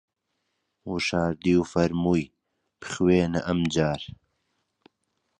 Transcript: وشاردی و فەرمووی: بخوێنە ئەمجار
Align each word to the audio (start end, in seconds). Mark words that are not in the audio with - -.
وشاردی 0.91 1.53
و 1.59 1.63
فەرمووی: 1.71 2.31
بخوێنە 2.81 3.39
ئەمجار 3.47 4.01